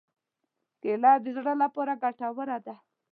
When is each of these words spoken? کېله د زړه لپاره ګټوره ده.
کېله 0.81 1.11
د 1.23 1.25
زړه 1.37 1.53
لپاره 1.63 1.93
ګټوره 2.03 2.57
ده. 2.65 2.75